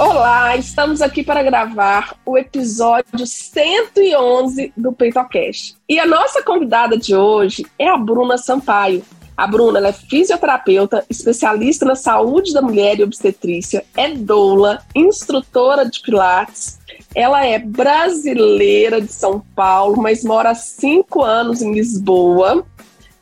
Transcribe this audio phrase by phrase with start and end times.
[0.00, 5.76] Olá, estamos aqui para gravar o episódio 111 do PeitoCast.
[5.86, 9.04] E a nossa convidada de hoje é a Bruna Sampaio.
[9.36, 16.00] A Bruna é fisioterapeuta, especialista na saúde da mulher e obstetrícia, é doula, instrutora de
[16.00, 16.78] pilates.
[17.14, 22.64] Ela é brasileira de São Paulo, mas mora há cinco anos em Lisboa.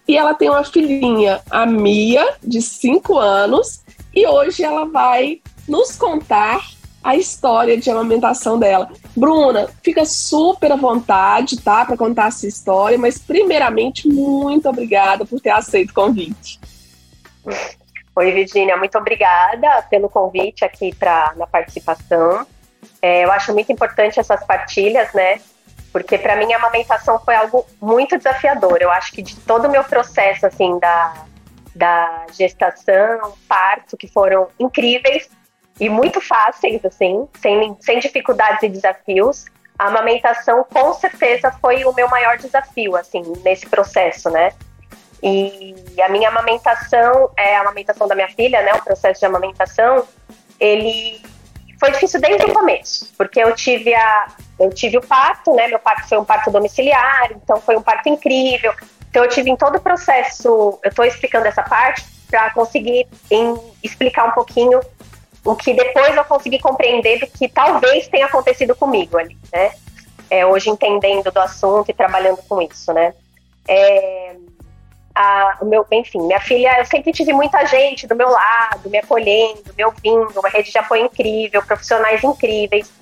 [0.07, 3.81] E ela tem uma filhinha, a Mia, de cinco anos.
[4.15, 6.61] E hoje ela vai nos contar
[7.03, 8.91] a história de amamentação dela.
[9.17, 15.25] Bruna, fica super à vontade, tá, para contar a sua história, mas primeiramente, muito obrigada
[15.25, 16.59] por ter aceito o convite.
[18.17, 22.45] Oi, Virginia, muito obrigada pelo convite aqui para na participação.
[23.01, 25.41] É, eu acho muito importante essas partilhas, né?
[25.93, 28.79] Porque para mim a amamentação foi algo muito desafiador.
[28.81, 31.25] Eu acho que de todo o meu processo assim da
[31.75, 35.31] da gestação, parto, que foram incríveis,
[35.81, 39.47] e muito fáceis, assim, sem, sem dificuldades e desafios.
[39.79, 44.51] A amamentação, com certeza, foi o meu maior desafio, assim, nesse processo, né?
[45.23, 48.75] E a minha amamentação, é a amamentação da minha filha, né?
[48.75, 50.07] O processo de amamentação,
[50.59, 51.21] ele
[51.79, 55.69] foi difícil desde o começo, porque eu tive a, eu tive o parto, né?
[55.69, 58.73] Meu parto foi um parto domiciliar, então foi um parto incrível.
[59.09, 63.57] Então eu tive em todo o processo, eu estou explicando essa parte para conseguir em,
[63.83, 64.81] explicar um pouquinho
[65.49, 69.73] o que depois eu consegui compreender do que talvez tenha acontecido comigo ali, né?
[70.31, 73.15] É, hoje entendendo do assunto e trabalhando com isso, né?
[73.67, 74.37] É,
[75.15, 79.75] a, meu, enfim, minha filha, eu sempre tive muita gente do meu lado, me acolhendo,
[79.75, 82.93] me ouvindo, uma rede de apoio incrível, profissionais incríveis.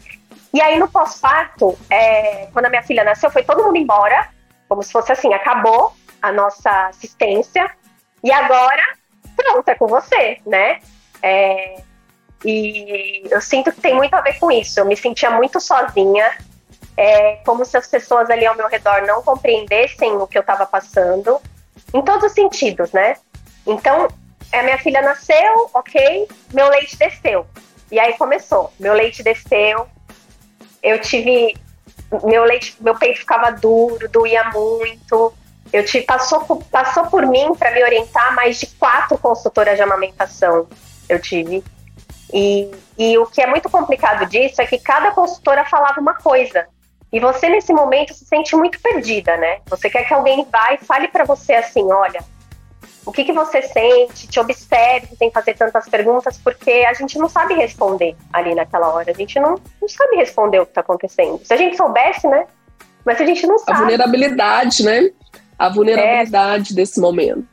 [0.54, 4.28] E aí no pós-parto, é, quando a minha filha nasceu, foi todo mundo embora,
[4.68, 5.92] como se fosse assim, acabou
[6.22, 7.68] a nossa assistência
[8.22, 8.84] e agora
[9.36, 10.78] pronto, é com você, né?
[11.20, 11.82] É,
[12.44, 14.78] e eu sinto que tem muito a ver com isso.
[14.78, 16.36] Eu me sentia muito sozinha,
[16.96, 20.66] é, como se as pessoas ali ao meu redor não compreendessem o que eu estava
[20.66, 21.40] passando,
[21.92, 23.16] em todos os sentidos, né?
[23.66, 24.08] Então,
[24.52, 27.46] a minha filha nasceu, ok, meu leite desceu.
[27.90, 28.72] E aí começou.
[28.78, 29.86] Meu leite desceu,
[30.82, 31.56] eu tive.
[32.22, 35.32] Meu leite, meu peito ficava duro, doía muito.
[35.72, 40.68] Eu tive, passou, passou por mim para me orientar mais de quatro consultoras de amamentação.
[41.08, 41.64] Eu tive
[42.32, 46.66] e, e o que é muito complicado disso é que cada consultora falava uma coisa.
[47.12, 49.58] E você, nesse momento, se sente muito perdida, né?
[49.66, 52.22] Você quer que alguém vá e fale para você assim: olha,
[53.06, 57.28] o que, que você sente, te observe sem fazer tantas perguntas, porque a gente não
[57.28, 59.12] sabe responder ali naquela hora.
[59.12, 61.40] A gente não, não sabe responder o que está acontecendo.
[61.44, 62.46] Se a gente soubesse, né?
[63.04, 63.72] Mas a gente não sabe.
[63.72, 65.10] A vulnerabilidade, né?
[65.56, 66.76] A vulnerabilidade é.
[66.76, 67.46] desse momento.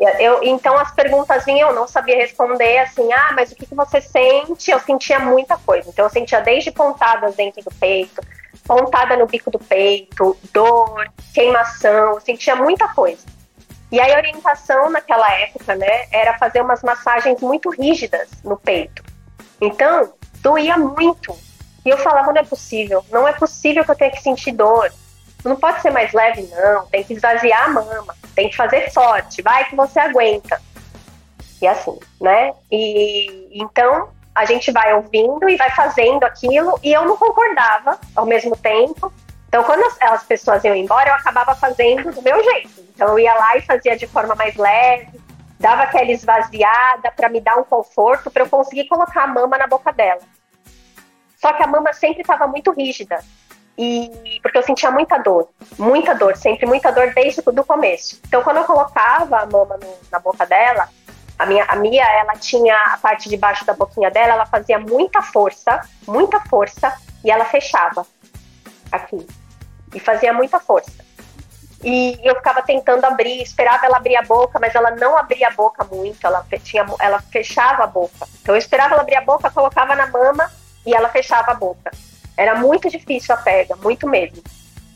[0.00, 3.74] Eu, então as perguntas vinham, eu não sabia responder assim, ah, mas o que, que
[3.74, 4.70] você sente?
[4.70, 5.88] Eu sentia muita coisa.
[5.88, 8.22] Então eu sentia desde pontadas dentro do peito,
[8.64, 13.26] pontada no bico do peito, dor, queimação, eu sentia muita coisa.
[13.90, 19.02] E a orientação naquela época, né, era fazer umas massagens muito rígidas no peito.
[19.60, 21.34] Então, doía muito.
[21.84, 24.92] E eu falava, não é possível, não é possível que eu tenha que sentir dor.
[25.44, 26.86] Não pode ser mais leve, não.
[26.86, 28.14] Tem que esvaziar a mama.
[28.34, 29.42] Tem que fazer forte.
[29.42, 30.60] Vai que você aguenta.
[31.60, 32.52] E assim, né?
[32.70, 36.78] E então a gente vai ouvindo e vai fazendo aquilo.
[36.82, 39.12] E eu não concordava ao mesmo tempo.
[39.48, 42.84] Então, quando as, as pessoas iam embora, eu acabava fazendo do meu jeito.
[42.94, 45.18] Então, eu ia lá e fazia de forma mais leve,
[45.58, 49.66] dava aquela esvaziada para me dar um conforto, para eu conseguir colocar a mama na
[49.66, 50.20] boca dela.
[51.40, 53.24] Só que a mama sempre estava muito rígida.
[53.78, 58.20] E porque eu sentia muita dor, muita dor, sempre muita dor desde o começo.
[58.26, 60.88] Então, quando eu colocava a mama no, na boca dela,
[61.38, 64.80] a minha a Mia, ela tinha a parte de baixo da boquinha dela, ela fazia
[64.80, 66.92] muita força, muita força,
[67.24, 68.04] e ela fechava
[68.90, 69.24] aqui.
[69.94, 71.06] E fazia muita força.
[71.84, 75.52] E eu ficava tentando abrir, esperava ela abrir a boca, mas ela não abria a
[75.52, 78.26] boca muito, ela, tinha, ela fechava a boca.
[78.42, 80.50] Então eu esperava ela abrir a boca, colocava na mama
[80.84, 81.92] e ela fechava a boca.
[82.38, 84.40] Era muito difícil a pega, muito mesmo.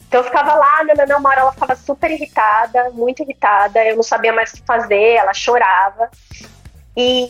[0.06, 0.78] Então eu ficava lá,
[1.08, 4.62] não, uma hora ela ficava super irritada, muito irritada, eu não sabia mais o que
[4.64, 6.08] fazer, ela chorava.
[6.96, 7.28] E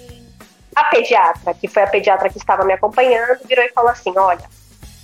[0.76, 4.44] a pediatra, que foi a pediatra que estava me acompanhando, virou e falou assim: olha,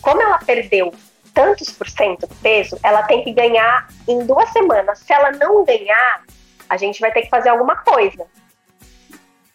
[0.02, 0.92] como ela perdeu
[1.32, 4.98] tantos por cento do peso, ela tem que ganhar em duas semanas.
[4.98, 6.22] Se ela não ganhar,
[6.68, 8.26] a gente vai ter que fazer alguma coisa.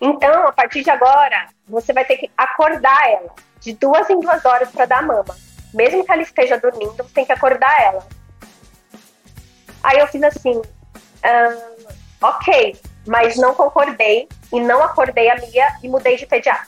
[0.01, 4.43] Então, a partir de agora, você vai ter que acordar ela de duas em duas
[4.45, 5.35] horas para dar mama.
[5.73, 8.05] Mesmo que ela esteja dormindo, você tem que acordar ela.
[9.81, 10.61] Aí eu fiz assim,
[12.21, 16.67] ok, mas não concordei e não acordei a Mia e mudei de pediatra.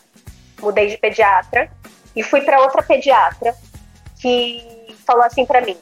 [0.59, 1.69] Mudei de pediatra
[2.15, 3.53] e fui para outra pediatra
[4.19, 5.77] que falou assim para mim: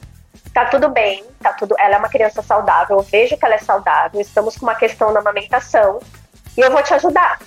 [0.52, 1.74] tá tudo bem, tá tudo.
[1.78, 5.12] Ela é uma criança saudável, eu vejo que ela é saudável, estamos com uma questão
[5.12, 6.00] na amamentação
[6.56, 7.40] e eu vou te ajudar.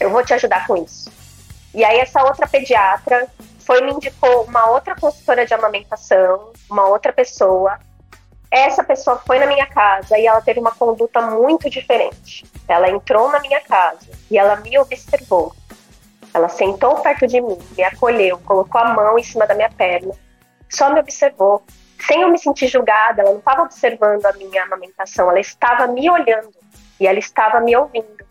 [0.00, 1.21] Eu vou te ajudar com isso.
[1.74, 3.28] E aí essa outra pediatra
[3.60, 7.78] foi me indicou uma outra consultora de amamentação, uma outra pessoa.
[8.50, 12.44] Essa pessoa foi na minha casa e ela teve uma conduta muito diferente.
[12.68, 15.54] Ela entrou na minha casa e ela me observou.
[16.34, 20.14] Ela sentou perto de mim, me acolheu, colocou a mão em cima da minha perna,
[20.68, 21.62] só me observou.
[22.06, 26.10] Sem eu me sentir julgada, ela não estava observando a minha amamentação, ela estava me
[26.10, 26.52] olhando
[26.98, 28.24] e ela estava me ouvindo.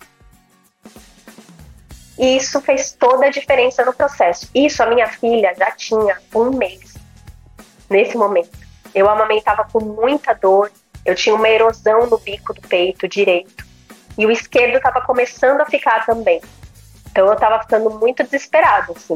[2.18, 4.50] E isso fez toda a diferença no processo.
[4.54, 6.94] Isso a minha filha já tinha um mês
[7.90, 8.58] nesse momento.
[8.94, 10.72] Eu amamentava com muita dor,
[11.06, 13.66] eu tinha uma erosão no bico do peito direito.
[14.18, 16.42] E o esquerdo estava começando a ficar também.
[17.10, 19.16] Então eu estava ficando muito desesperada, assim.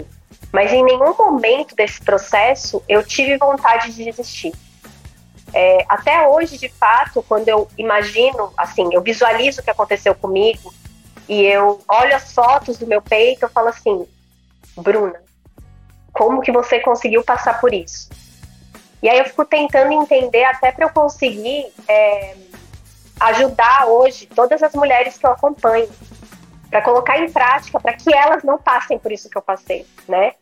[0.51, 4.53] Mas em nenhum momento desse processo eu tive vontade de desistir.
[5.53, 10.73] É, até hoje, de fato, quando eu imagino, assim, eu visualizo o que aconteceu comigo,
[11.27, 14.07] e eu olho as fotos do meu peito, eu falo assim,
[14.77, 15.21] Bruna,
[16.13, 18.09] como que você conseguiu passar por isso?
[19.01, 22.35] E aí eu fico tentando entender até para eu conseguir é,
[23.19, 25.89] ajudar hoje todas as mulheres que eu acompanho,
[26.69, 30.33] para colocar em prática, para que elas não passem por isso que eu passei, né?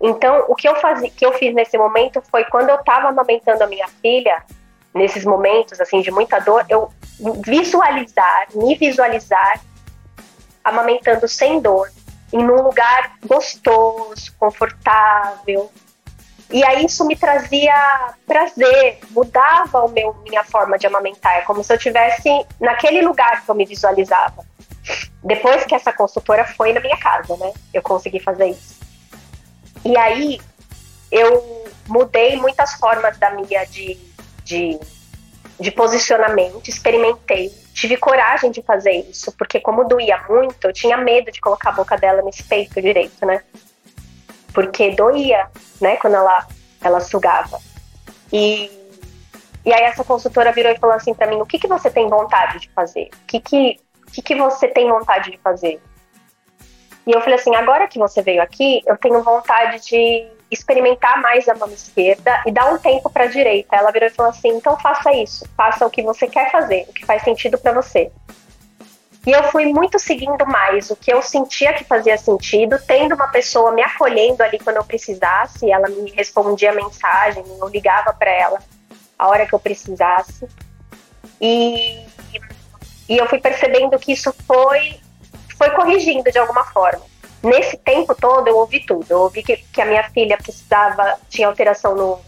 [0.00, 3.64] Então, o que eu, faz, que eu fiz nesse momento foi quando eu estava amamentando
[3.64, 4.44] a minha filha,
[4.94, 6.90] nesses momentos assim de muita dor, eu
[7.44, 9.60] visualizar, me visualizar
[10.68, 11.90] amamentando sem dor,
[12.32, 15.70] em um lugar gostoso, confortável.
[16.50, 21.62] E aí isso me trazia prazer, mudava o meu minha forma de amamentar, é como
[21.62, 22.28] se eu tivesse
[22.60, 24.46] naquele lugar que eu me visualizava.
[25.22, 27.52] Depois que essa consultora foi na minha casa, né?
[27.72, 28.78] Eu consegui fazer isso.
[29.84, 30.40] E aí
[31.10, 33.98] eu mudei muitas formas da minha de,
[34.44, 34.78] de,
[35.58, 41.30] de posicionamento, experimentei, tive coragem de fazer isso, porque como doía muito, eu tinha medo
[41.30, 43.42] de colocar a boca dela nesse peito direito, né?
[44.52, 45.48] Porque doía,
[45.80, 46.46] né, quando ela,
[46.82, 47.60] ela sugava.
[48.32, 48.68] E,
[49.64, 52.08] e aí essa consultora virou e falou assim para mim, o que, que você tem
[52.08, 53.10] vontade de fazer?
[53.22, 53.80] O que, que,
[54.12, 55.80] que, que você tem vontade de fazer?
[57.06, 61.48] E eu falei assim, agora que você veio aqui, eu tenho vontade de experimentar mais
[61.48, 63.76] a mão esquerda e dar um tempo para a direita.
[63.76, 66.92] Ela virou e falou assim: então faça isso, faça o que você quer fazer, o
[66.92, 68.10] que faz sentido para você.
[69.26, 73.28] E eu fui muito seguindo mais o que eu sentia que fazia sentido, tendo uma
[73.28, 78.58] pessoa me acolhendo ali quando eu precisasse, ela me respondia mensagem, eu ligava para ela
[79.18, 80.48] a hora que eu precisasse.
[81.40, 82.06] E,
[83.08, 84.98] e eu fui percebendo que isso foi,
[85.58, 87.02] foi corrigindo de alguma forma.
[87.42, 89.06] Nesse tempo todo eu ouvi tudo.
[89.08, 92.20] Eu ouvi que, que a minha filha precisava, tinha alteração no,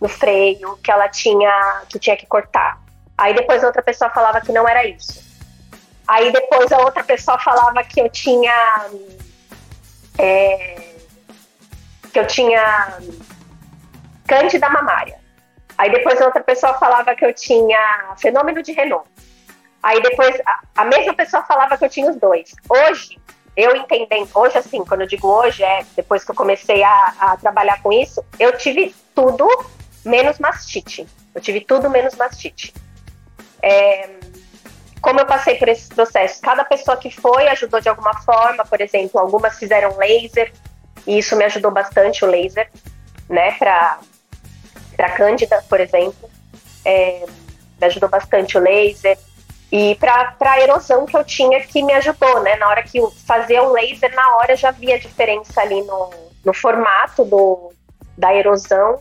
[0.00, 2.80] no freio, que ela tinha que tinha que cortar.
[3.16, 5.22] Aí depois outra pessoa falava que não era isso.
[6.06, 8.88] Aí depois a outra pessoa falava que eu tinha
[10.18, 10.94] é,
[12.12, 12.98] que eu tinha
[14.26, 15.18] cândida mamária.
[15.78, 19.08] Aí depois a outra pessoa falava que eu tinha fenômeno de Renault.
[19.82, 22.52] Aí depois a, a mesma pessoa falava que eu tinha os dois.
[22.68, 23.18] Hoje
[23.56, 27.36] eu entendendo, hoje assim, quando eu digo hoje, é depois que eu comecei a, a
[27.36, 29.46] trabalhar com isso, eu tive tudo
[30.04, 31.06] menos mastite.
[31.34, 32.72] Eu tive tudo menos mastite.
[33.62, 34.08] É,
[35.00, 38.80] como eu passei por esses processos, cada pessoa que foi ajudou de alguma forma, por
[38.80, 40.52] exemplo, algumas fizeram laser,
[41.06, 42.70] e isso me ajudou bastante, o laser,
[43.28, 43.98] né, para
[45.16, 46.30] Cândida, por exemplo.
[46.84, 47.24] É,
[47.80, 49.18] me ajudou bastante o laser
[49.72, 52.56] e para a erosão que eu tinha que me ajudou, né?
[52.56, 56.10] Na hora que fazia o laser, na hora já via diferença ali no,
[56.44, 57.72] no formato do,
[58.18, 59.00] da erosão.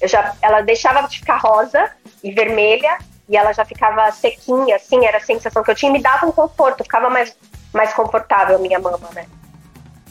[0.00, 1.90] Eu já, ela deixava de ficar rosa
[2.22, 2.98] e vermelha
[3.28, 6.32] e ela já ficava sequinha, assim, era a sensação que eu tinha, me dava um
[6.32, 7.36] conforto, ficava mais,
[7.72, 9.26] mais confortável a minha mama, né?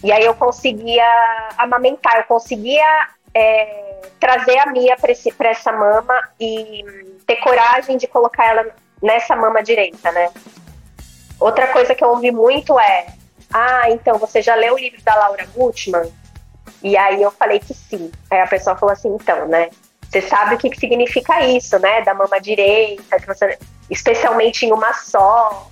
[0.03, 1.05] E aí eu conseguia
[1.57, 6.83] amamentar, eu conseguia é, trazer a Mia para essa mama e
[7.25, 8.65] ter coragem de colocar ela
[9.05, 10.29] nessa mama direita, né?
[11.39, 13.07] Outra coisa que eu ouvi muito é:
[13.53, 16.11] Ah, então você já leu o livro da Laura Gutman?
[16.83, 18.11] E aí eu falei que sim.
[18.29, 19.69] Aí a pessoa falou assim: então, né?
[20.09, 22.01] Você sabe o que, que significa isso, né?
[22.01, 23.57] Da mama direita, que você,
[23.89, 25.67] especialmente em uma só.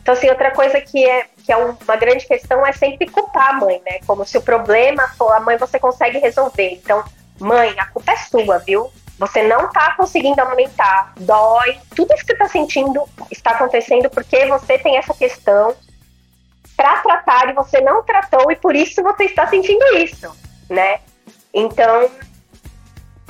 [0.00, 3.52] Então, assim, outra coisa que é, que é uma grande questão é sempre culpar a
[3.54, 4.00] mãe, né?
[4.06, 6.80] Como se o problema for a mãe, você consegue resolver.
[6.82, 7.04] Então,
[7.38, 8.90] mãe, a culpa é sua, viu?
[9.18, 14.46] Você não tá conseguindo amamentar, dói, tudo isso que você tá sentindo está acontecendo porque
[14.46, 15.76] você tem essa questão
[16.76, 20.34] para tratar e você não tratou e por isso você está sentindo isso,
[20.68, 21.00] né?
[21.54, 22.10] Então,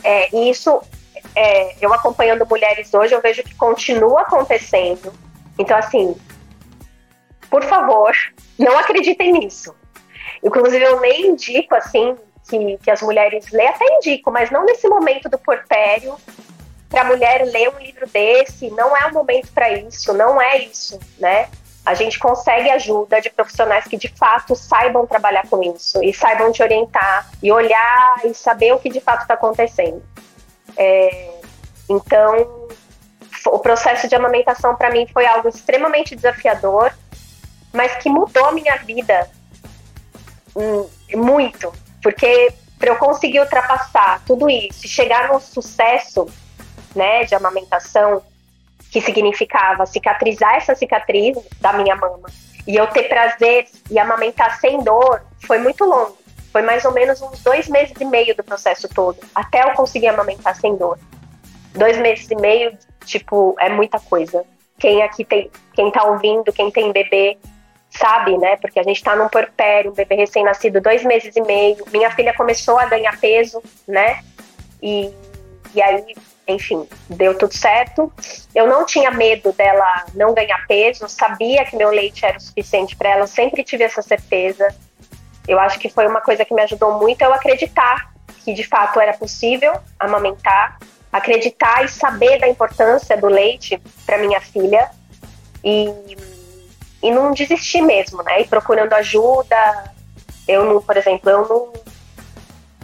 [0.02, 0.80] é, isso,
[1.34, 5.12] é, eu acompanhando mulheres hoje, eu vejo que continua acontecendo.
[5.58, 6.16] Então, assim,
[7.50, 8.12] por favor,
[8.58, 9.74] não acreditem nisso.
[10.42, 12.16] Inclusive, eu nem indico, assim,
[12.48, 16.16] que, que as mulheres lêem, até indico, mas não nesse momento do porpério,
[16.88, 20.58] para a mulher ler um livro desse, não é o momento para isso, não é
[20.58, 21.48] isso, né?
[21.84, 26.52] A gente consegue ajuda de profissionais que de fato saibam trabalhar com isso e saibam
[26.52, 30.02] te orientar e olhar e saber o que de fato está acontecendo.
[30.76, 31.30] É,
[31.88, 32.68] então,
[33.46, 36.92] o processo de amamentação para mim foi algo extremamente desafiador,
[37.72, 39.28] mas que mudou minha vida
[40.54, 41.72] hum, muito,
[42.02, 46.26] porque para eu conseguir ultrapassar tudo isso e chegar no sucesso,
[46.94, 48.22] né, de amamentação,
[48.90, 52.28] que significava cicatrizar essa cicatriz da minha mama
[52.66, 56.16] e eu ter prazer e amamentar sem dor, foi muito longo.
[56.52, 60.08] Foi mais ou menos uns dois meses e meio do processo todo, até eu conseguir
[60.08, 60.98] amamentar sem dor.
[61.74, 64.44] Dois meses e meio, tipo, é muita coisa.
[64.78, 67.38] Quem aqui tem, quem tá ouvindo, quem tem bebê,
[67.96, 68.56] sabe, né?
[68.56, 71.84] Porque a gente tá num porpério, um bebê recém-nascido, dois meses e meio.
[71.92, 74.22] Minha filha começou a ganhar peso, né?
[74.82, 75.12] E,
[75.74, 76.14] e aí
[76.46, 78.12] enfim, deu tudo certo.
[78.54, 82.96] Eu não tinha medo dela não ganhar peso, sabia que meu leite era o suficiente
[82.96, 84.74] para ela, sempre tive essa certeza.
[85.46, 88.12] Eu acho que foi uma coisa que me ajudou muito eu acreditar
[88.44, 90.78] que de fato era possível amamentar,
[91.12, 94.90] acreditar e saber da importância do leite para minha filha
[95.62, 95.86] e,
[97.02, 98.42] e não desistir mesmo, né?
[98.42, 99.92] E procurando ajuda.
[100.46, 101.72] Eu não, por exemplo, eu não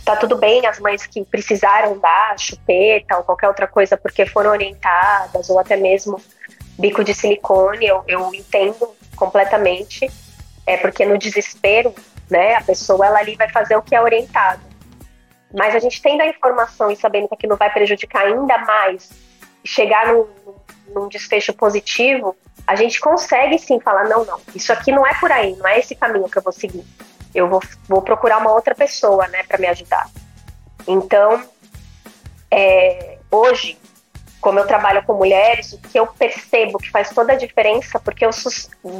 [0.04, 4.50] tá tudo bem as mães que precisaram dar chupeta ou qualquer outra coisa porque foram
[4.50, 6.18] orientadas, ou até mesmo
[6.78, 10.10] bico de silicone, eu, eu entendo completamente,
[10.66, 11.94] é porque no desespero,
[12.30, 14.62] né, a pessoa ela ali vai fazer o que é orientado.
[15.52, 19.10] Mas a gente tendo a informação e sabendo que aquilo vai prejudicar ainda mais,
[19.64, 20.26] chegar num,
[20.94, 25.30] num desfecho positivo, a gente consegue sim falar: não, não, isso aqui não é por
[25.30, 26.84] aí, não é esse caminho que eu vou seguir
[27.34, 30.08] eu vou, vou procurar uma outra pessoa, né, para me ajudar.
[30.86, 31.42] Então,
[32.50, 33.78] é, hoje,
[34.40, 38.24] como eu trabalho com mulheres, o que eu percebo que faz toda a diferença, porque
[38.24, 38.30] eu,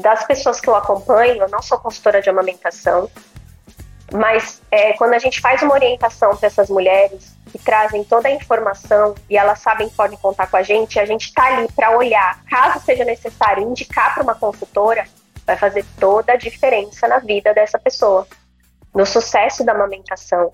[0.03, 3.11] das pessoas que eu acompanho, eu não sou consultora de amamentação,
[4.13, 8.31] mas é, quando a gente faz uma orientação para essas mulheres que trazem toda a
[8.31, 11.97] informação e elas sabem que podem contar com a gente, a gente está ali para
[11.97, 15.07] olhar, caso seja necessário, indicar para uma consultora,
[15.47, 18.27] vai fazer toda a diferença na vida dessa pessoa,
[18.95, 20.51] no sucesso da amamentação.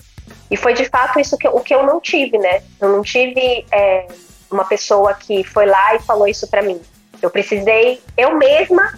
[0.51, 2.63] E foi de fato isso que, o que eu não tive, né?
[2.81, 4.07] Eu não tive é,
[4.51, 6.81] uma pessoa que foi lá e falou isso para mim.
[7.21, 8.97] Eu precisei, eu mesma,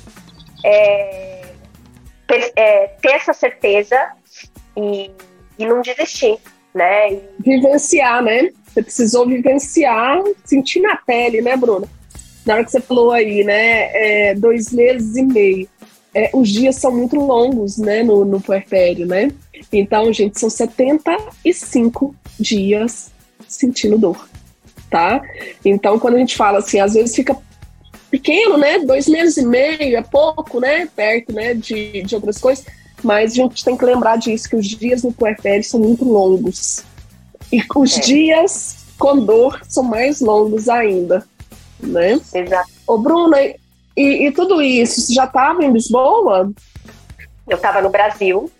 [0.64, 1.45] é,
[2.56, 3.96] é, ter essa certeza
[4.76, 5.10] e,
[5.58, 6.38] e não desistir,
[6.74, 7.12] né?
[7.12, 7.22] E...
[7.38, 8.50] Vivenciar, né?
[8.66, 11.86] Você precisou vivenciar, sentir na pele, né, Bruna?
[12.44, 14.30] Na hora que você falou aí, né?
[14.30, 15.68] É, dois meses e meio
[16.16, 19.30] é, os dias são muito longos, né, no, no puerpério, né?
[19.70, 23.12] Então, gente, são 75 dias
[23.46, 24.26] sentindo dor,
[24.90, 25.20] tá?
[25.62, 27.36] Então, quando a gente fala assim, às vezes fica
[28.16, 28.78] pequeno, né?
[28.78, 30.88] Dois meses e meio é pouco, né?
[30.94, 31.54] Perto, né?
[31.54, 32.64] De, de outras coisas.
[33.02, 36.84] Mas a gente tem que lembrar disso, que os dias no puerpério são muito longos.
[37.52, 38.00] E os é.
[38.00, 41.26] dias com dor são mais longos ainda,
[41.78, 42.18] né?
[42.34, 42.70] Exato.
[42.86, 43.36] Ô, Bruna,
[43.96, 46.50] e, e tudo isso, você já estava em Lisboa?
[47.46, 48.50] Eu estava no Brasil.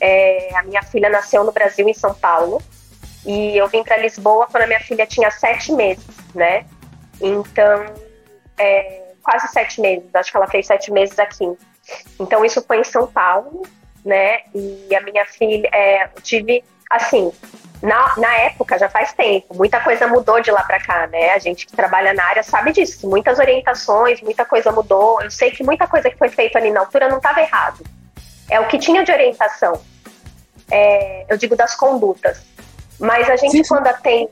[0.00, 2.62] É, a minha filha nasceu no Brasil, em São Paulo.
[3.26, 6.04] E eu vim para Lisboa quando a minha filha tinha sete meses,
[6.34, 6.64] né?
[7.20, 7.84] Então,
[8.62, 10.14] é, quase sete meses.
[10.14, 11.50] Acho que ela fez sete meses aqui.
[12.18, 13.62] Então, isso foi em São Paulo,
[14.04, 14.40] né?
[14.54, 17.32] E a minha filha, é, eu tive, assim,
[17.82, 21.30] na, na época, já faz tempo, muita coisa mudou de lá para cá, né?
[21.30, 25.20] A gente que trabalha na área sabe disso, muitas orientações, muita coisa mudou.
[25.20, 27.84] Eu sei que muita coisa que foi feita ali na altura não estava errado.
[28.48, 29.80] É o que tinha de orientação.
[30.70, 32.40] É, eu digo das condutas.
[33.00, 33.68] Mas a gente, sim, sim.
[33.68, 34.30] quando atende,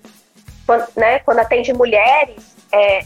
[0.64, 3.04] quando, né, quando atende mulheres, é,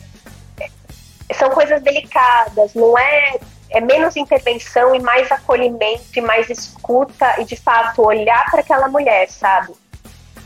[1.32, 3.38] são coisas delicadas, não é
[3.70, 8.86] é menos intervenção e mais acolhimento e mais escuta e de fato olhar para aquela
[8.86, 9.74] mulher, sabe?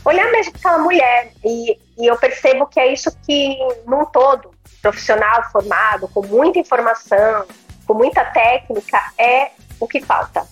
[0.03, 1.31] olhar mesmo para aquela mulher.
[1.43, 7.45] E, e eu percebo que é isso que, num todo, profissional formado, com muita informação,
[7.85, 10.45] com muita técnica, é o que falta.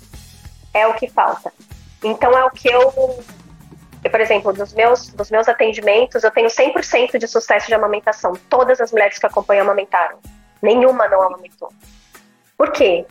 [0.74, 1.52] É o que falta.
[2.04, 3.24] Então é o que eu,
[4.10, 8.34] por exemplo, dos meus, dos meus atendimentos, eu tenho 100% de sucesso de amamentação.
[8.50, 10.20] Todas as mulheres que acompanham amamentaram.
[10.62, 11.72] Nenhuma não amamentou.
[12.58, 13.06] Por quê?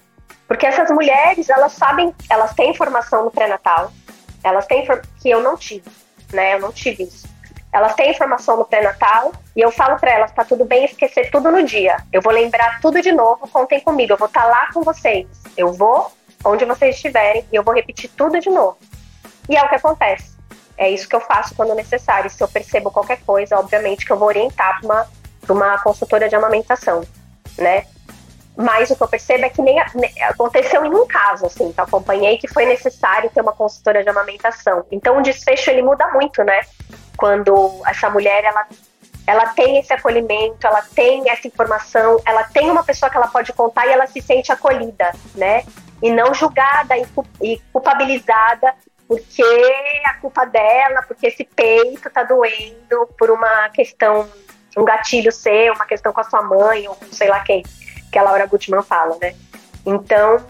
[0.46, 3.92] Porque essas mulheres, elas sabem, elas têm informação no pré-natal,
[4.44, 4.86] elas têm
[5.20, 5.90] que eu não tive,
[6.32, 6.54] né?
[6.54, 7.26] Eu não tive isso.
[7.72, 11.50] Elas têm informação no pré-natal e eu falo para elas, tá tudo bem esquecer tudo
[11.50, 11.96] no dia.
[12.12, 15.26] Eu vou lembrar tudo de novo, contem comigo, eu vou estar tá lá com vocês.
[15.56, 16.12] Eu vou
[16.44, 18.78] onde vocês estiverem e eu vou repetir tudo de novo.
[19.48, 20.35] E é o que acontece.
[20.76, 22.28] É isso que eu faço quando necessário.
[22.30, 25.06] Se eu percebo qualquer coisa, obviamente que eu vou orientar para uma,
[25.48, 27.02] uma consultora de amamentação,
[27.56, 27.86] né?
[28.56, 29.78] Mas o que eu percebo é que nem,
[30.22, 34.08] aconteceu em um caso, assim, que eu acompanhei, que foi necessário ter uma consultora de
[34.08, 34.84] amamentação.
[34.90, 36.62] Então o desfecho ele muda muito, né?
[37.18, 38.66] Quando essa mulher ela,
[39.26, 43.52] ela tem esse acolhimento, ela tem essa informação, ela tem uma pessoa que ela pode
[43.52, 45.62] contar e ela se sente acolhida, né?
[46.02, 46.94] E não julgada
[47.42, 48.74] e culpabilizada
[49.08, 49.42] porque
[50.04, 54.28] a culpa dela, porque esse peito tá doendo por uma questão,
[54.76, 57.62] um gatilho seu, uma questão com a sua mãe ou com sei lá quem
[58.10, 59.34] que a Laura Gutman fala, né?
[59.84, 60.44] Então,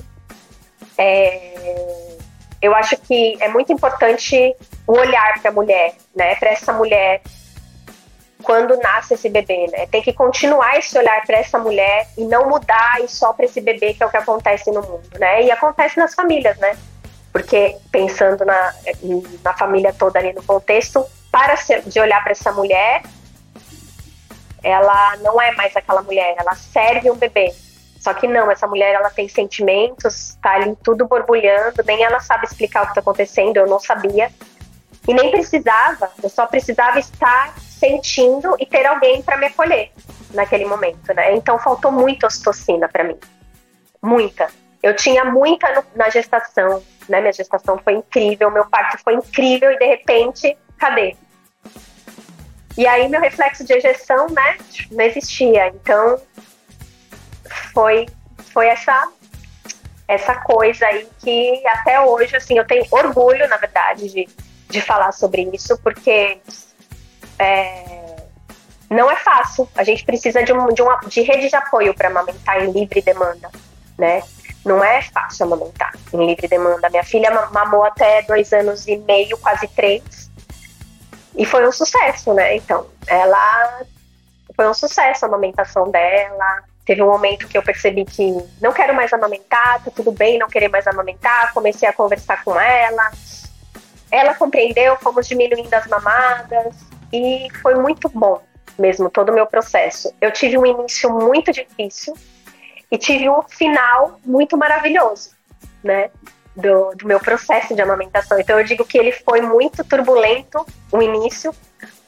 [0.96, 2.16] é,
[2.62, 4.54] eu acho que é muito importante
[4.86, 6.34] o olhar para a mulher, né?
[6.36, 7.22] Para essa mulher
[8.42, 9.86] quando nasce esse bebê, né?
[9.86, 13.60] Tem que continuar esse olhar para essa mulher e não mudar e só para esse
[13.60, 15.42] bebê que é o que acontece no mundo, né?
[15.42, 16.76] E acontece nas famílias, né?
[17.36, 18.74] Porque pensando na,
[19.44, 21.54] na família toda ali no contexto, para
[21.86, 23.02] de olhar para essa mulher
[24.66, 27.54] ela não é mais aquela mulher, ela serve um bebê.
[28.00, 32.46] Só que não, essa mulher ela tem sentimentos, tá ali tudo borbulhando, nem ela sabe
[32.46, 34.30] explicar o que tá acontecendo, eu não sabia.
[35.06, 39.92] E nem precisava, eu só precisava estar sentindo e ter alguém para me acolher
[40.34, 41.34] naquele momento, né?
[41.34, 43.18] Então faltou muita ocitocina para mim.
[44.02, 44.48] Muita.
[44.82, 47.20] Eu tinha muita no, na gestação, né?
[47.20, 51.16] Minha gestação foi incrível, meu parto foi incrível e de repente, cadê?
[52.76, 54.58] E aí meu reflexo de ejeção, né,
[54.90, 55.68] não existia.
[55.68, 56.20] Então
[57.72, 58.06] foi
[58.52, 59.08] foi essa
[60.08, 64.28] essa coisa aí que até hoje assim eu tenho orgulho, na verdade, de,
[64.68, 66.38] de falar sobre isso, porque
[67.38, 68.16] é,
[68.88, 69.68] não é fácil.
[69.74, 73.02] A gente precisa de, um, de, uma, de rede de apoio para amamentar em livre
[73.02, 73.50] demanda,
[73.98, 74.22] né?
[74.66, 76.90] Não é fácil amamentar em livre demanda.
[76.90, 80.28] Minha filha mamou até dois anos e meio, quase três.
[81.36, 82.56] E foi um sucesso, né?
[82.56, 83.82] Então, ela
[84.56, 86.64] foi um sucesso a amamentação dela.
[86.84, 90.48] Teve um momento que eu percebi que não quero mais amamentar, tá tudo bem não
[90.48, 91.54] querer mais amamentar.
[91.54, 93.12] Comecei a conversar com ela.
[94.10, 96.74] Ela compreendeu, fomos diminuindo as mamadas
[97.12, 98.42] e foi muito bom
[98.76, 100.12] mesmo todo o meu processo.
[100.20, 102.14] Eu tive um início muito difícil
[102.90, 105.30] e tive um final muito maravilhoso,
[105.82, 106.10] né?
[106.56, 108.40] do, do meu processo de amamentação.
[108.40, 111.54] Então eu digo que ele foi muito turbulento, o início,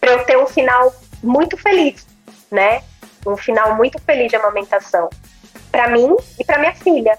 [0.00, 2.06] para eu ter um final muito feliz,
[2.50, 2.82] né?
[3.26, 5.10] Um final muito feliz de amamentação
[5.70, 7.18] para mim e para minha filha.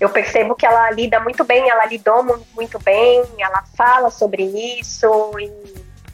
[0.00, 4.44] Eu percebo que ela lida muito bem, ela lidou muito bem, ela fala sobre
[4.78, 5.52] isso e,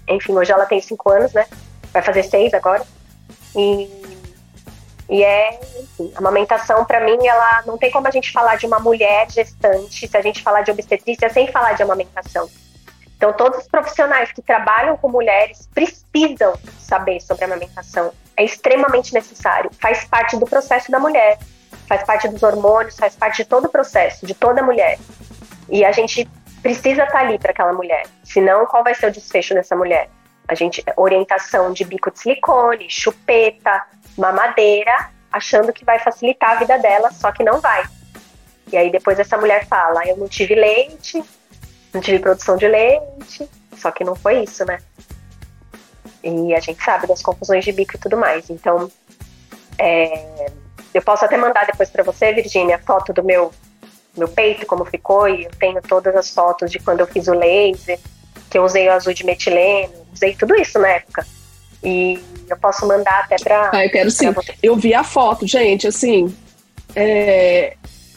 [0.09, 1.46] enfim, hoje ela tem cinco anos, né?
[1.92, 2.85] Vai fazer seis agora.
[3.55, 4.04] E
[5.09, 8.67] e é, enfim, a amamentação, para mim, ela não tem como a gente falar de
[8.67, 12.49] uma mulher gestante, se a gente falar de obstetrícia, sem falar de amamentação.
[13.17, 18.12] Então, todos os profissionais que trabalham com mulheres precisam saber sobre amamentação.
[18.37, 19.71] É extremamente necessário.
[19.81, 21.38] Faz parte do processo da mulher,
[21.87, 24.99] faz parte dos hormônios, faz parte de todo o processo, de toda mulher.
[25.69, 26.29] E a gente
[26.62, 28.05] precisa estar tá ali para aquela mulher.
[28.25, 30.09] Senão, qual vai ser o desfecho dessa mulher?
[30.49, 33.85] A gente orientação de bico de silicone, chupeta,
[34.16, 37.85] mamadeira, achando que vai facilitar a vida dela, só que não vai.
[38.72, 41.22] E aí depois essa mulher fala: Eu não tive leite,
[41.92, 44.79] não tive produção de leite, só que não foi isso, né?
[46.22, 48.48] E a gente sabe das confusões de bico e tudo mais.
[48.48, 48.90] Então,
[49.79, 50.50] é,
[50.94, 53.53] eu posso até mandar depois para você, Virginia, foto do meu,
[54.16, 57.35] meu peito, como ficou, e eu tenho todas as fotos de quando eu fiz o
[57.35, 57.98] laser,
[58.48, 61.27] que eu usei o azul de metileno, usei tudo isso na época.
[61.85, 62.18] E
[62.49, 63.70] eu posso mandar até para.
[63.73, 64.27] Ah, eu quero sim.
[64.62, 66.35] Eu vi a foto, gente, assim.
[66.97, 67.77] É,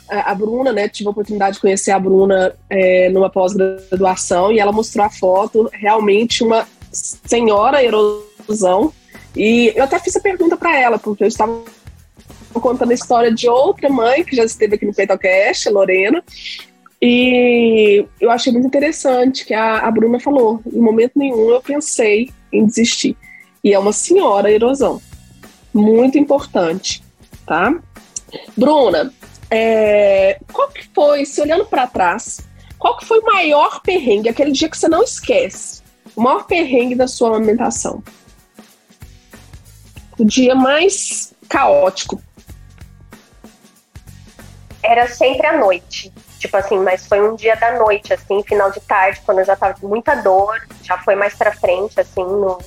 [0.10, 0.88] a Bruna, né?
[0.88, 5.70] Tive a oportunidade de conhecer a Bruna é, numa pós-graduação e ela mostrou a foto,
[5.74, 8.94] realmente uma senhora erosão.
[9.36, 11.62] E eu até fiz a pergunta para ela, porque eu estava
[12.54, 16.24] contando a história de outra mãe que já esteve aqui no PeitoCast, Lorena.
[17.02, 20.62] E eu achei muito interessante que a, a Bruna falou.
[20.66, 23.16] Em momento nenhum eu pensei em desistir.
[23.64, 25.02] E é uma senhora erosão.
[25.74, 27.04] Muito importante,
[27.46, 27.74] tá?
[28.56, 29.14] Bruna,
[29.50, 32.42] é, qual que foi, se olhando para trás,
[32.78, 35.82] qual que foi o maior perrengue, aquele dia que você não esquece?
[36.16, 38.04] O maior perrengue da sua amamentação?
[40.18, 42.22] O dia mais caótico.
[44.84, 46.12] Era sempre à noite.
[46.40, 49.56] Tipo assim, mas foi um dia da noite, assim, final de tarde, quando eu já
[49.56, 52.60] tava com muita dor, já foi mais pra frente, assim, no,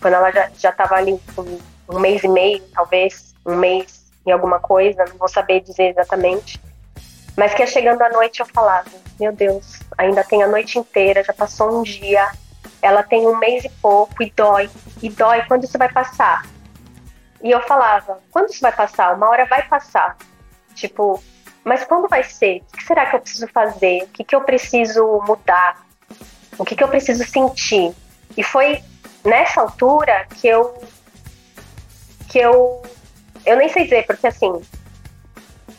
[0.00, 1.20] quando ela já, já tava ali
[1.88, 6.60] um mês e meio, talvez, um mês em alguma coisa, não vou saber dizer exatamente.
[7.36, 11.32] Mas que chegando à noite eu falava, meu Deus, ainda tem a noite inteira, já
[11.32, 12.28] passou um dia,
[12.80, 14.70] ela tem um mês e pouco e dói,
[15.02, 16.44] e dói, quando isso vai passar?
[17.42, 19.14] E eu falava, quando isso vai passar?
[19.14, 20.16] Uma hora vai passar.
[20.74, 21.22] Tipo,
[21.62, 22.62] mas quando vai ser?
[22.72, 24.04] O que será que eu preciso fazer?
[24.04, 25.84] O que, que eu preciso mudar?
[26.58, 27.94] O que, que eu preciso sentir?
[28.36, 28.82] E foi
[29.26, 30.82] nessa altura que eu
[32.28, 32.82] que eu
[33.44, 34.60] eu nem sei dizer porque assim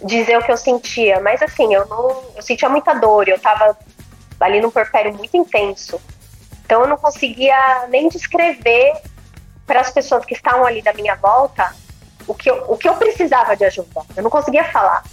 [0.04, 3.78] dizer o que eu sentia, mas assim eu não eu sentia muita dor, eu tava
[4.40, 6.00] ali num porpério muito intenso,
[6.64, 9.02] então eu não conseguia nem descrever
[9.66, 11.76] para as pessoas que estavam ali da minha volta
[12.28, 14.02] o que eu, o que eu precisava de ajuda.
[14.16, 15.04] Eu não conseguia falar.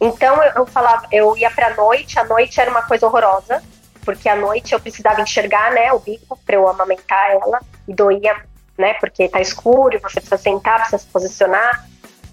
[0.00, 3.62] Então eu, eu falava, eu ia pra noite, a noite era uma coisa horrorosa,
[4.08, 8.42] porque à noite eu precisava enxergar, né, o bico para eu amamentar ela e doía,
[8.78, 11.86] né, porque tá escuro e você precisa sentar, precisa se posicionar.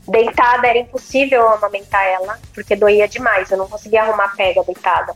[0.07, 5.13] Deitada era impossível eu amamentar ela, porque doía demais, eu não conseguia arrumar pega deitada.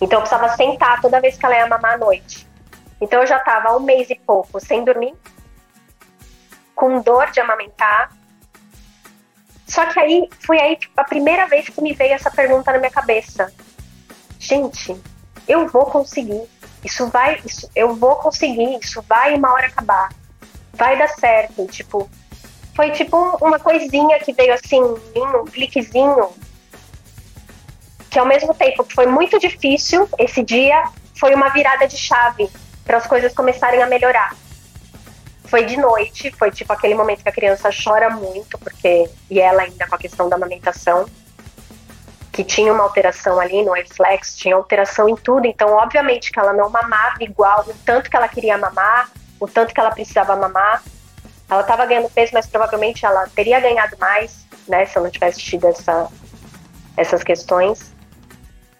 [0.00, 2.46] Então eu precisava sentar toda vez que ela ia mamar à noite.
[3.00, 5.12] Então eu já estava um mês e pouco sem dormir,
[6.72, 8.12] com dor de amamentar,
[9.66, 12.78] só que aí foi aí tipo, a primeira vez que me veio essa pergunta na
[12.78, 13.52] minha cabeça.
[14.38, 14.96] Gente,
[15.48, 16.42] eu vou conseguir.
[16.84, 20.12] Isso vai, isso, eu vou conseguir, isso vai uma hora acabar.
[20.72, 22.08] Vai dar certo, tipo,
[22.74, 26.30] foi tipo uma coisinha que veio assim, um cliquezinho,
[28.10, 32.48] que ao mesmo tempo que foi muito difícil esse dia, foi uma virada de chave
[32.84, 34.36] para as coisas começarem a melhorar.
[35.46, 39.08] Foi de noite, foi tipo aquele momento que a criança chora muito, porque.
[39.30, 41.06] E ela ainda com a questão da amamentação,
[42.36, 46.52] que tinha uma alteração ali no reflex, tinha alteração em tudo, então obviamente que ela
[46.52, 50.82] não mamava igual, o tanto que ela queria mamar, o tanto que ela precisava mamar.
[51.48, 55.40] Ela estava ganhando peso, mas provavelmente ela teria ganhado mais, né, se eu não tivesse
[55.40, 56.08] tido essa,
[56.94, 57.94] essas questões.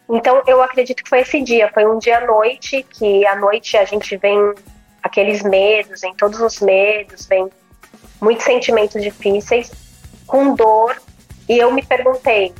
[0.07, 3.79] Então eu acredito que foi esse dia, foi um dia à noite, que à noite
[3.79, 4.55] a gente vem
[5.03, 7.49] aqueles medos, em todos os medos, vem
[8.21, 9.73] muitos sentimentos difíceis,
[10.27, 11.01] com dor,
[11.49, 12.53] e eu me perguntei,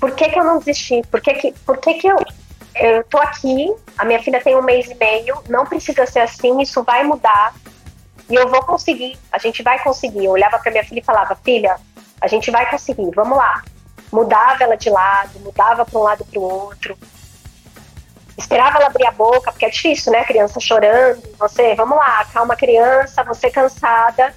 [0.00, 1.02] por que que eu não desisti?
[1.10, 2.16] Por que que, por que, que eu,
[2.74, 6.60] eu tô aqui, a minha filha tem um mês e meio, não precisa ser assim,
[6.60, 7.54] isso vai mudar,
[8.28, 10.24] e eu vou conseguir, a gente vai conseguir.
[10.24, 11.76] Eu olhava para minha filha e falava, filha,
[12.20, 13.62] a gente vai conseguir, vamos lá.
[14.10, 16.96] Mudava ela de lado, mudava para um lado para o outro,
[18.38, 20.24] esperava ela abrir a boca, porque é difícil, né?
[20.24, 24.34] Criança chorando, você, vamos lá, calma criança, você cansada.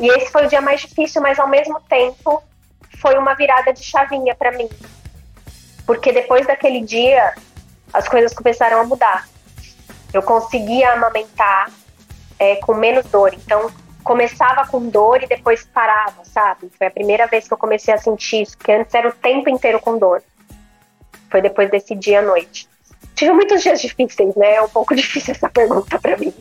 [0.00, 2.42] E esse foi o dia mais difícil, mas ao mesmo tempo
[3.04, 4.66] foi uma virada de chavinha para mim.
[5.86, 7.34] Porque depois daquele dia,
[7.92, 9.28] as coisas começaram a mudar.
[10.10, 11.70] Eu conseguia amamentar
[12.38, 13.34] é, com menos dor.
[13.34, 13.70] Então,
[14.02, 16.70] começava com dor e depois parava, sabe?
[16.78, 19.50] Foi a primeira vez que eu comecei a sentir isso, porque antes era o tempo
[19.50, 20.22] inteiro com dor.
[21.30, 22.66] Foi depois desse dia à noite.
[23.14, 24.54] Tive muitos dias difíceis, né?
[24.54, 26.32] É um pouco difícil essa pergunta para mim.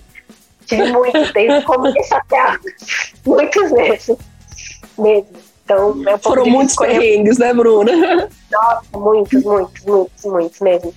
[0.66, 2.58] Tive muitos, desde o começo até a...
[3.28, 4.18] muitos mesmo.
[4.98, 5.43] Mesmo.
[5.64, 7.92] Então, é um Foram muitos perrengues, né, Bruna?
[8.52, 10.94] Nossa, muitos, muitos, muitos, muitos mesmo.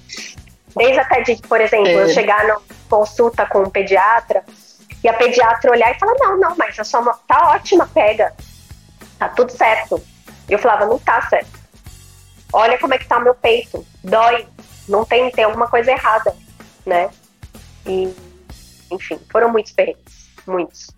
[0.76, 2.02] Desde até de, por exemplo, é.
[2.02, 4.44] eu chegar na consulta com um pediatra
[5.02, 8.34] e a pediatra olhar e falar: não, não, mas a sua tá ótima, pega.
[9.18, 10.02] Tá tudo certo.
[10.48, 11.56] E eu falava: não tá certo.
[12.52, 13.86] Olha como é que tá o meu peito.
[14.02, 14.46] Dói
[14.88, 16.34] não tem, tem alguma coisa errada,
[16.84, 17.10] né?
[17.84, 18.12] E,
[18.90, 20.90] enfim, foram muitos perrengues, muitos.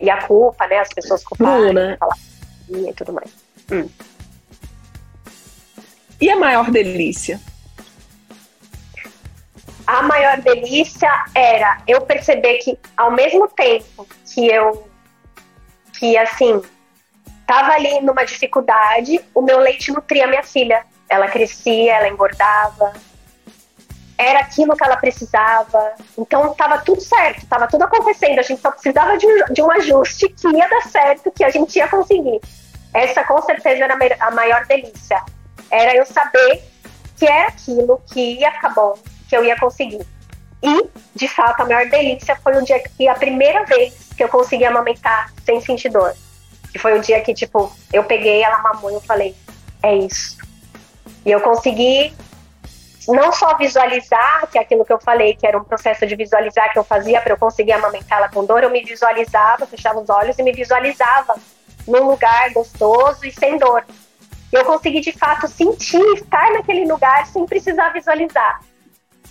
[0.00, 0.78] E a culpa, né?
[0.78, 1.72] As pessoas culparam,
[2.68, 3.30] e tudo mais.
[3.70, 3.88] Hum.
[6.20, 7.40] E a maior delícia?
[9.86, 14.88] A maior delícia era eu perceber que, ao mesmo tempo que eu,
[15.98, 16.62] que assim,
[17.46, 20.84] tava ali numa dificuldade, o meu leite nutria minha filha.
[21.08, 22.92] Ela crescia, ela engordava,
[24.22, 25.92] era aquilo que ela precisava.
[26.16, 28.38] Então estava tudo certo, estava tudo acontecendo.
[28.38, 31.50] A gente só precisava de um, de um, ajuste que ia dar certo, que a
[31.50, 32.40] gente ia conseguir.
[32.94, 35.22] Essa com certeza era a maior delícia.
[35.70, 36.62] era eu saber
[37.18, 38.94] que era aquilo que ia ficar bom,
[39.28, 40.06] que eu ia conseguir.
[40.62, 44.28] E, de fato, a maior delícia foi o dia que a primeira vez que eu
[44.28, 46.14] consegui amamentar sem sentir dor.
[46.70, 49.34] Que foi o dia que, tipo, eu peguei, ela mamou e eu falei,
[49.82, 50.38] é isso.
[51.26, 52.14] E eu consegui
[53.08, 56.72] não só visualizar, que é aquilo que eu falei, que era um processo de visualizar
[56.72, 60.38] que eu fazia para eu conseguir amamentá-la com dor, eu me visualizava, fechava os olhos
[60.38, 61.34] e me visualizava
[61.86, 63.84] num lugar gostoso e sem dor.
[64.52, 68.60] Eu consegui de fato sentir, estar naquele lugar sem precisar visualizar.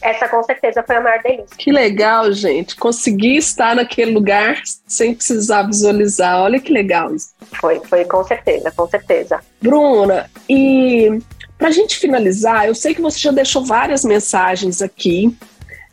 [0.02, 1.56] Essa com certeza foi a maior delícia.
[1.56, 2.76] Que legal, gente.
[2.76, 6.42] Conseguir estar naquele lugar sem precisar visualizar.
[6.42, 7.30] Olha que legal isso.
[7.60, 9.40] Foi, foi com certeza, com certeza.
[9.62, 11.22] Bruna, e
[11.62, 15.32] para a gente finalizar, eu sei que você já deixou várias mensagens aqui,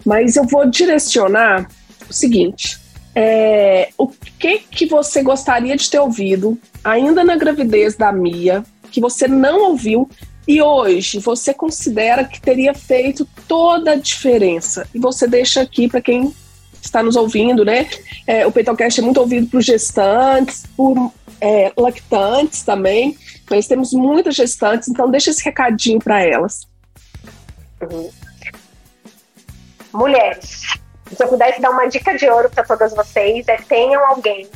[0.03, 1.69] mas eu vou direcionar
[2.09, 2.79] o seguinte:
[3.15, 8.99] é, o que que você gostaria de ter ouvido ainda na gravidez da Mia que
[8.99, 10.09] você não ouviu
[10.47, 14.89] e hoje você considera que teria feito toda a diferença?
[14.95, 16.33] E você deixa aqui para quem
[16.81, 17.87] está nos ouvindo, né?
[18.27, 23.17] É, o Peitocast é muito ouvido por gestantes, por é, lactantes também.
[23.51, 26.67] Nós temos muitas gestantes, então deixa esse recadinho para elas.
[27.81, 28.11] Uhum.
[29.93, 30.79] Mulheres,
[31.11, 34.49] se eu pudesse dar uma dica de ouro para todas vocês, é tenham alguém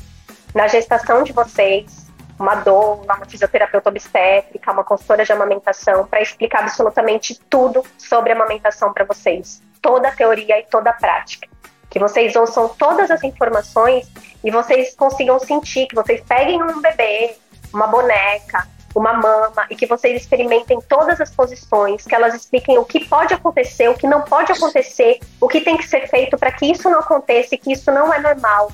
[0.55, 2.07] na gestação de vocês,
[2.39, 8.93] uma doula, uma fisioterapeuta obstétrica, uma consultora de amamentação, para explicar absolutamente tudo sobre amamentação
[8.93, 9.63] para vocês.
[9.81, 11.49] Toda a teoria e toda a prática.
[11.93, 14.11] Que vocês ouçam todas as informações
[14.43, 17.37] e vocês consigam sentir, que vocês peguem um bebê,
[17.71, 22.85] uma boneca, uma mama e que vocês experimentem todas as posições, que elas expliquem o
[22.85, 26.51] que pode acontecer, o que não pode acontecer, o que tem que ser feito para
[26.51, 28.73] que isso não aconteça e que isso não é normal.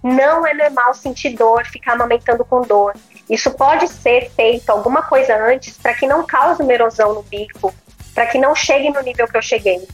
[0.00, 2.94] Não é normal sentir dor, ficar amamentando com dor.
[3.28, 7.74] Isso pode ser feito alguma coisa antes para que não cause uma erosão no bico,
[8.14, 9.86] para que não chegue no nível que eu cheguei.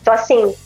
[0.00, 0.56] Então, assim,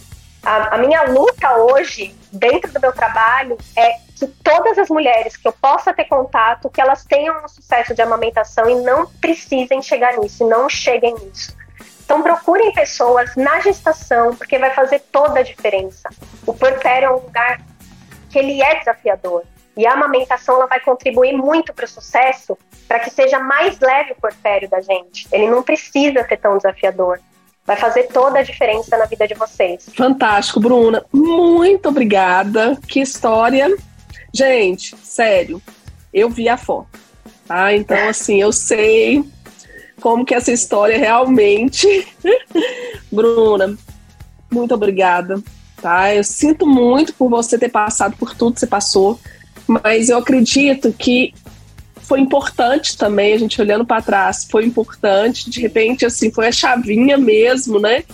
[0.47, 5.47] a, a minha luta hoje, dentro do meu trabalho, é que todas as mulheres que
[5.47, 10.17] eu possa ter contato, que elas tenham um sucesso de amamentação e não precisem chegar
[10.19, 11.55] nisso, não cheguem nisso.
[12.05, 16.09] Então procurem pessoas na gestação, porque vai fazer toda a diferença.
[16.47, 17.61] O portério é um lugar
[18.31, 19.43] que ele é desafiador.
[19.77, 22.57] E a amamentação ela vai contribuir muito para o sucesso,
[22.87, 25.27] para que seja mais leve o portério da gente.
[25.33, 27.21] Ele não precisa ser tão desafiador.
[27.67, 29.89] Vai fazer toda a diferença na vida de vocês.
[29.97, 31.05] Fantástico, Bruna.
[31.13, 32.79] Muito obrigada.
[32.87, 33.77] Que história
[34.37, 35.63] Gente, sério,
[36.13, 36.99] eu vi a foto,
[37.49, 37.75] tá?
[37.75, 39.25] Então, assim, eu sei
[39.99, 42.07] como que essa história realmente.
[43.11, 43.75] Bruna,
[44.53, 45.43] muito obrigada,
[45.81, 46.15] tá?
[46.15, 49.19] Eu sinto muito por você ter passado por tudo que você passou,
[49.67, 51.33] mas eu acredito que
[52.07, 56.53] foi importante também, a gente olhando para trás, foi importante, de repente, assim, foi a
[56.53, 58.05] chavinha mesmo, né?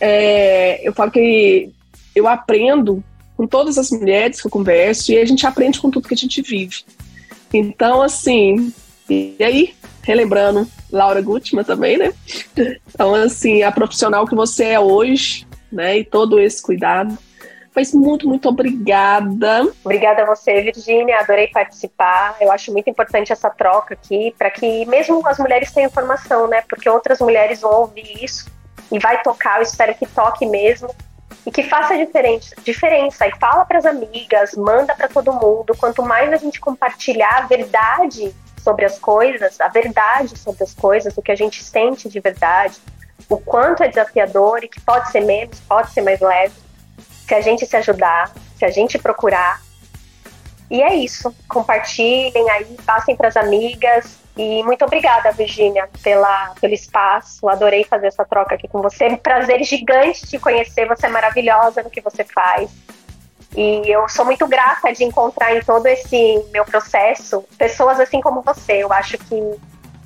[0.00, 1.70] É, eu falo que
[2.14, 3.02] eu aprendo
[3.36, 6.16] com todas as mulheres que eu converso e a gente aprende com tudo que a
[6.16, 6.78] gente vive.
[7.54, 8.72] Então, assim,
[9.08, 12.12] e aí, relembrando Laura Gutman também, né?
[12.92, 15.98] Então, assim, a profissional que você é hoje, né?
[15.98, 17.16] E todo esse cuidado.
[17.78, 19.72] Mas muito, muito obrigada.
[19.84, 21.20] Obrigada a você, Virginia.
[21.20, 22.36] Adorei participar.
[22.40, 26.64] Eu acho muito importante essa troca aqui, para que mesmo as mulheres tenham informação, né?
[26.68, 28.50] Porque outras mulheres vão ouvir isso
[28.90, 29.58] e vai tocar.
[29.58, 30.92] Eu espero que toque mesmo
[31.46, 35.72] e que faça diferente, diferença e fala para as amigas, manda para todo mundo.
[35.78, 41.16] Quanto mais a gente compartilhar a verdade sobre as coisas, a verdade sobre as coisas,
[41.16, 42.76] o que a gente sente de verdade,
[43.28, 46.66] o quanto é desafiador e que pode ser menos, pode ser mais leve,
[47.28, 49.60] se a gente se ajudar, se a gente procurar.
[50.70, 51.32] E é isso.
[51.46, 57.48] Compartilhem aí, passem para as amigas, e muito obrigada, Virginia, pela, pelo espaço.
[57.48, 59.06] Adorei fazer essa troca aqui com você.
[59.06, 60.86] É prazer gigante te conhecer.
[60.86, 62.70] Você é maravilhosa no que você faz.
[63.56, 68.40] E eu sou muito grata de encontrar em todo esse meu processo pessoas assim como
[68.42, 68.74] você.
[68.74, 69.58] Eu acho que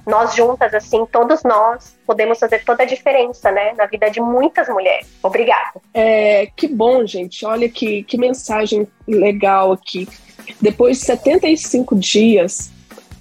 [0.07, 4.69] nós juntas, assim, todos nós podemos fazer toda a diferença, né, na vida de muitas
[4.69, 5.07] mulheres.
[5.23, 5.81] Obrigada.
[5.95, 7.45] É, que bom, gente.
[7.47, 10.09] Olha que, que mensagem legal aqui.
[10.61, 12.73] Depois de 75 dias,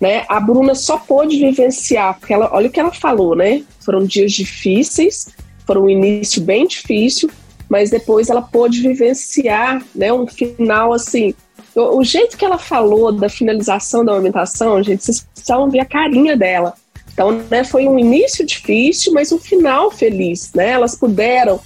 [0.02, 0.26] né?
[0.28, 3.64] A Bruna só pôde vivenciar, porque ela, olha o que ela falou, né?
[3.86, 5.30] Foram dias difíceis,
[5.66, 7.30] foram um início bem difícil,
[7.70, 10.12] mas depois ela pôde vivenciar, né?
[10.12, 11.36] Um final assim.
[11.76, 15.86] O, o jeito que ela falou da finalização da amamentação, gente, vocês precisavam ver a
[15.86, 16.74] carinha dela.
[17.14, 20.70] Então, né, foi um início difícil, mas um final feliz, né?
[20.72, 21.60] Elas puderam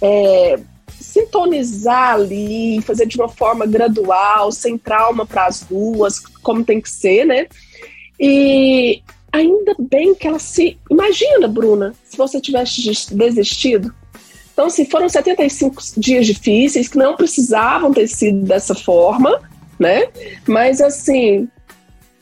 [0.00, 0.58] é,
[1.00, 6.90] sintonizar ali, fazer de uma forma gradual, sem trauma para as duas, como tem que
[6.90, 7.46] ser, né?
[8.20, 10.78] E ainda bem que ela se.
[10.90, 12.82] Imagina, Bruna, se você tivesse
[13.14, 13.92] desistido.
[14.52, 19.40] Então, assim, foram 75 dias difíceis que não precisavam ter sido dessa forma,
[19.78, 20.08] né?
[20.46, 21.48] Mas, assim,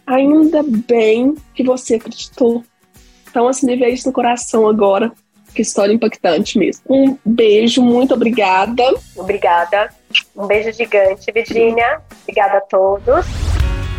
[0.06, 2.64] ainda bem que você acreditou.
[3.28, 5.12] Então, assim, veio isso no coração agora.
[5.54, 6.84] Que história impactante mesmo.
[6.88, 8.84] Um beijo, muito obrigada.
[9.16, 9.90] Obrigada.
[10.36, 12.00] Um beijo gigante, Virginia.
[12.22, 13.26] Obrigada a todos.